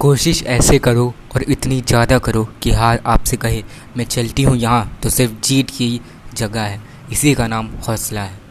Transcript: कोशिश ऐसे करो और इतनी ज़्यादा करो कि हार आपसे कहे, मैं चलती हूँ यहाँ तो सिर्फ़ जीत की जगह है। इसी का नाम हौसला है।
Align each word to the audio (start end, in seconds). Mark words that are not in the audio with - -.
कोशिश 0.00 0.42
ऐसे 0.44 0.78
करो 0.78 1.06
और 1.36 1.42
इतनी 1.42 1.80
ज़्यादा 1.80 2.18
करो 2.18 2.44
कि 2.62 2.70
हार 2.70 3.02
आपसे 3.06 3.36
कहे, 3.36 3.62
मैं 3.96 4.04
चलती 4.04 4.42
हूँ 4.42 4.56
यहाँ 4.56 4.98
तो 5.02 5.10
सिर्फ़ 5.10 5.32
जीत 5.44 5.70
की 5.70 6.00
जगह 6.34 6.62
है। 6.62 6.80
इसी 7.12 7.34
का 7.34 7.46
नाम 7.46 7.68
हौसला 7.88 8.20
है। 8.20 8.43